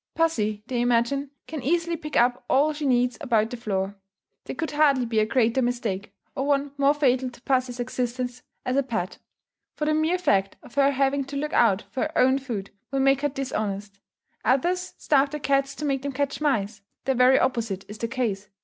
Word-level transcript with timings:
Pussy, 0.15 0.63
they 0.65 0.81
imagine, 0.81 1.29
can 1.45 1.61
easily 1.61 1.95
pick 1.95 2.17
up 2.17 2.43
all 2.49 2.73
she 2.73 2.87
needs 2.87 3.19
about 3.21 3.51
the 3.51 3.55
floor. 3.57 3.97
There 4.45 4.55
could 4.55 4.71
hardly 4.71 5.05
be 5.05 5.19
a 5.19 5.27
greater 5.27 5.61
mistake, 5.61 6.11
or 6.35 6.47
one 6.47 6.71
more 6.75 6.95
fatal 6.95 7.29
to 7.29 7.41
pussy's 7.43 7.79
existence 7.79 8.41
as 8.65 8.75
a 8.77 8.81
pet. 8.81 9.19
For 9.77 9.85
the 9.85 9.93
mere 9.93 10.17
fact 10.17 10.55
of 10.63 10.73
her 10.73 10.89
having 10.89 11.23
to 11.25 11.35
look 11.37 11.53
out 11.53 11.83
for 11.91 12.01
her 12.01 12.17
own 12.17 12.39
food 12.39 12.71
will 12.89 12.99
make 12.99 13.21
her 13.21 13.29
dishonest. 13.29 13.99
Others 14.43 14.95
starve 14.97 15.29
their 15.29 15.39
cats 15.39 15.75
to 15.75 15.85
make 15.85 16.01
them 16.01 16.13
catch 16.13 16.41
mice; 16.41 16.81
the 17.05 17.13
very 17.13 17.37
opposite 17.37 17.85
is 17.87 17.99
the 17.99 18.07
case. 18.07 18.49